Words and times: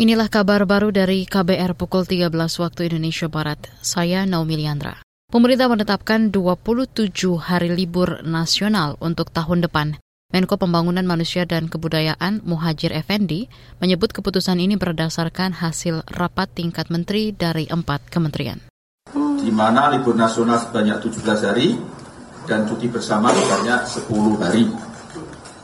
Inilah 0.00 0.32
kabar 0.32 0.64
baru 0.64 0.88
dari 0.88 1.28
KBR 1.28 1.76
pukul 1.76 2.08
13 2.08 2.32
waktu 2.32 2.88
Indonesia 2.88 3.28
Barat. 3.28 3.60
Saya 3.84 4.24
Naomi 4.24 4.56
Liandra. 4.56 5.04
Pemerintah 5.28 5.68
menetapkan 5.68 6.32
27 6.32 7.12
hari 7.36 7.68
libur 7.68 8.24
nasional 8.24 8.96
untuk 9.04 9.28
tahun 9.28 9.60
depan. 9.68 10.00
Menko 10.32 10.56
Pembangunan 10.56 11.04
Manusia 11.04 11.44
dan 11.44 11.68
Kebudayaan 11.68 12.40
Muhajir 12.40 12.88
Effendi 12.96 13.52
menyebut 13.84 14.16
keputusan 14.16 14.64
ini 14.64 14.80
berdasarkan 14.80 15.60
hasil 15.60 16.08
rapat 16.08 16.48
tingkat 16.56 16.88
menteri 16.88 17.36
dari 17.36 17.68
empat 17.68 18.08
kementerian. 18.08 18.64
Di 19.12 19.52
mana 19.52 19.92
libur 19.92 20.16
nasional 20.16 20.56
sebanyak 20.56 21.04
17 21.04 21.20
hari 21.44 21.76
dan 22.48 22.64
cuti 22.64 22.88
bersama 22.88 23.28
sebanyak 23.28 23.84
10 24.08 24.40
hari. 24.40 24.64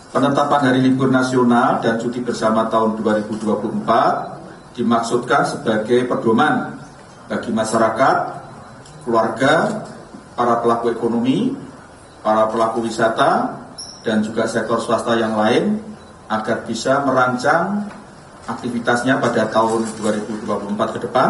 Penetapan 0.09 0.73
hari 0.73 0.81
libur 0.89 1.13
nasional 1.13 1.85
dan 1.85 2.01
cuti 2.01 2.25
bersama 2.25 2.65
tahun 2.73 2.97
2024 3.05 4.73
dimaksudkan 4.73 5.45
sebagai 5.45 6.09
pedoman 6.09 6.80
bagi 7.29 7.53
masyarakat, 7.53 8.16
keluarga, 9.05 9.85
para 10.33 10.65
pelaku 10.65 10.97
ekonomi, 10.97 11.52
para 12.25 12.49
pelaku 12.49 12.89
wisata, 12.89 13.52
dan 14.01 14.25
juga 14.25 14.49
sektor 14.49 14.80
swasta 14.80 15.13
yang 15.13 15.37
lain 15.37 15.77
agar 16.33 16.65
bisa 16.65 17.05
merancang 17.05 17.85
aktivitasnya 18.49 19.21
pada 19.21 19.45
tahun 19.52 19.85
2024 20.01 20.95
ke 20.97 20.99
depan. 21.05 21.29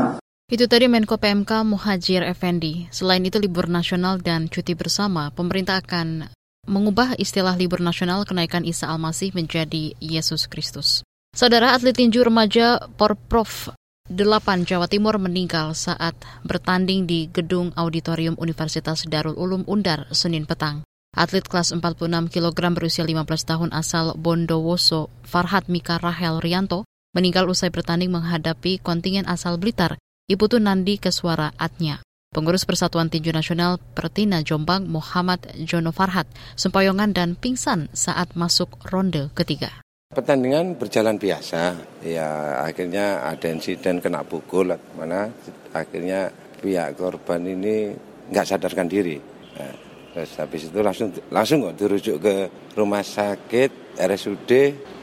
Itu 0.48 0.70
tadi 0.70 0.86
Menko 0.86 1.18
PMK 1.18 1.50
Muhajir 1.66 2.22
Effendi. 2.22 2.86
Selain 2.94 3.20
itu 3.26 3.42
libur 3.42 3.66
nasional 3.66 4.22
dan 4.22 4.46
cuti 4.46 4.78
bersama, 4.78 5.34
pemerintah 5.34 5.82
akan 5.82 6.30
mengubah 6.68 7.16
istilah 7.16 7.56
libur 7.56 7.80
nasional 7.80 8.28
kenaikan 8.28 8.62
Isa 8.62 8.86
Almasih 8.92 9.32
menjadi 9.32 9.96
Yesus 9.98 10.46
Kristus. 10.46 11.02
Saudara 11.32 11.72
atlet 11.72 11.96
tinju 11.96 12.20
remaja 12.20 12.78
Porprov 13.00 13.72
8 14.08 14.64
Jawa 14.64 14.88
Timur 14.88 15.20
meninggal 15.20 15.76
saat 15.76 16.16
bertanding 16.40 17.04
di 17.04 17.28
gedung 17.28 17.76
auditorium 17.76 18.36
Universitas 18.40 19.04
Darul 19.04 19.36
Ulum 19.36 19.68
Undar 19.68 20.08
Senin 20.16 20.48
petang. 20.48 20.84
Atlet 21.12 21.44
kelas 21.44 21.76
46 21.76 22.32
kg 22.32 22.58
berusia 22.72 23.04
15 23.04 23.24
tahun 23.44 23.70
asal 23.76 24.16
Bondowoso, 24.16 25.12
Farhat 25.28 25.68
Mika 25.68 26.00
Rahel 26.00 26.40
Rianto, 26.40 26.88
meninggal 27.12 27.48
usai 27.48 27.68
bertanding 27.68 28.08
menghadapi 28.08 28.80
kontingen 28.80 29.28
asal 29.28 29.60
Blitar, 29.60 30.00
Iputu 30.24 30.56
Nandi 30.56 30.96
Keswara 30.96 31.52
Atnya. 31.60 32.00
Pengurus 32.38 32.62
Persatuan 32.62 33.10
Tinju 33.10 33.34
Nasional 33.34 33.82
Pertina 33.82 34.46
Jombang 34.46 34.86
Muhammad 34.86 35.42
Jono 35.58 35.90
Farhat 35.90 36.30
sempoyongan 36.54 37.10
dan 37.10 37.34
pingsan 37.34 37.90
saat 37.90 38.38
masuk 38.38 38.78
ronde 38.94 39.34
ketiga. 39.34 39.82
Pertandingan 40.14 40.78
berjalan 40.78 41.18
biasa, 41.18 41.74
ya 42.06 42.62
akhirnya 42.62 43.26
ada 43.26 43.50
insiden 43.50 43.98
kena 43.98 44.22
pukul, 44.22 44.70
mana 44.70 45.34
akhirnya 45.74 46.30
pihak 46.62 46.94
korban 46.94 47.42
ini 47.42 47.98
nggak 48.30 48.46
sadarkan 48.46 48.86
diri. 48.86 49.18
Nah, 49.58 49.74
terus 50.14 50.38
habis 50.38 50.70
itu 50.70 50.78
langsung 50.78 51.10
langsung 51.34 51.66
kok 51.66 51.74
dirujuk 51.74 52.22
ke 52.22 52.34
rumah 52.78 53.02
sakit 53.02 53.98
RSUD, 53.98 54.50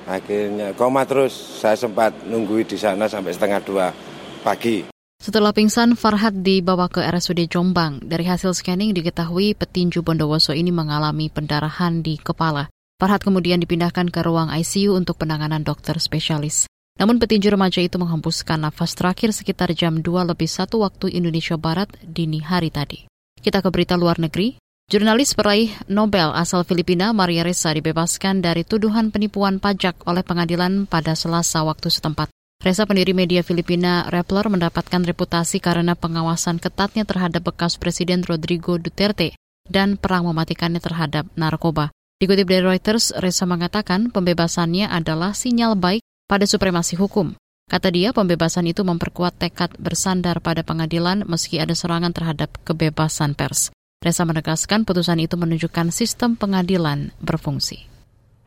akhirnya 0.08 0.72
koma 0.72 1.03
terus. 1.03 1.36
Saya 1.36 1.75
sempat 1.75 2.16
nunggui 2.31 2.64
di 2.64 2.80
sana 2.80 3.11
sampai 3.11 3.36
setengah 3.36 3.59
dua 3.59 3.92
pagi. 4.39 4.94
Setelah 5.25 5.57
pingsan, 5.57 5.97
Farhat 5.97 6.45
dibawa 6.45 6.85
ke 6.85 7.01
RSUD 7.01 7.49
Jombang. 7.49 7.97
Dari 7.97 8.29
hasil 8.29 8.53
scanning 8.53 8.93
diketahui 8.93 9.57
petinju 9.57 10.05
Bondowoso 10.05 10.53
ini 10.53 10.69
mengalami 10.69 11.33
pendarahan 11.33 12.05
di 12.05 12.21
kepala. 12.21 12.69
Farhat 13.01 13.25
kemudian 13.25 13.57
dipindahkan 13.57 14.13
ke 14.13 14.21
ruang 14.21 14.53
ICU 14.53 14.93
untuk 14.93 15.17
penanganan 15.17 15.65
dokter 15.65 15.97
spesialis. 15.97 16.69
Namun 17.01 17.17
petinju 17.17 17.49
remaja 17.49 17.81
itu 17.81 17.97
menghembuskan 17.97 18.69
nafas 18.69 18.93
terakhir 18.93 19.33
sekitar 19.33 19.73
jam 19.73 20.05
2 20.05 20.29
lebih 20.29 20.45
satu 20.45 20.85
waktu 20.85 21.17
Indonesia 21.17 21.57
Barat 21.57 21.89
dini 22.05 22.45
hari 22.45 22.69
tadi. 22.69 23.09
Kita 23.41 23.65
ke 23.65 23.73
berita 23.73 23.97
luar 23.97 24.21
negeri. 24.21 24.61
Jurnalis 24.93 25.33
peraih 25.33 25.73
Nobel 25.89 26.37
asal 26.37 26.61
Filipina 26.69 27.17
Maria 27.17 27.41
Ressa 27.41 27.73
dibebaskan 27.73 28.45
dari 28.45 28.61
tuduhan 28.61 29.09
penipuan 29.09 29.58
pajak 29.58 30.05
oleh 30.05 30.21
pengadilan 30.21 30.85
pada 30.85 31.17
Selasa 31.17 31.65
waktu 31.65 31.89
setempat. 31.89 32.30
Reza 32.65 32.89
pendiri 32.89 33.14
media 33.14 33.45
Filipina 33.45 34.09
Rappler 34.09 34.49
mendapatkan 34.49 35.05
reputasi 35.05 35.61
karena 35.61 35.93
pengawasan 35.93 36.58
ketatnya 36.58 37.05
terhadap 37.05 37.45
bekas 37.45 37.77
Presiden 37.77 38.26
Rodrigo 38.26 38.81
Duterte 38.81 39.37
dan 39.70 40.02
perang 40.02 40.26
mematikannya 40.26 40.81
terhadap 40.81 41.30
narkoba. 41.37 41.93
Dikutip 42.17 42.49
dari 42.49 42.65
Reuters, 42.65 43.14
Reza 43.21 43.45
mengatakan 43.45 44.09
pembebasannya 44.09 44.89
adalah 44.89 45.37
sinyal 45.37 45.77
baik 45.77 46.02
pada 46.26 46.49
supremasi 46.49 46.98
hukum. 46.98 47.37
Kata 47.70 47.93
dia, 47.93 48.17
pembebasan 48.17 48.65
itu 48.65 48.82
memperkuat 48.82 49.37
tekad 49.37 49.70
bersandar 49.77 50.42
pada 50.42 50.65
pengadilan 50.65 51.21
meski 51.30 51.61
ada 51.61 51.77
serangan 51.77 52.17
terhadap 52.17 52.49
kebebasan 52.65 53.37
pers. 53.37 53.70
Reza 54.02 54.26
menegaskan 54.26 54.89
putusan 54.89 55.21
itu 55.21 55.37
menunjukkan 55.37 55.93
sistem 55.93 56.33
pengadilan 56.33 57.14
berfungsi. 57.21 57.86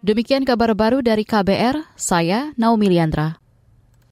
Demikian 0.03 0.43
kabar 0.43 0.75
baru 0.75 1.06
dari 1.06 1.23
KBR, 1.23 1.95
saya 1.95 2.50
Naomi 2.59 2.91
Liandra. 2.91 3.39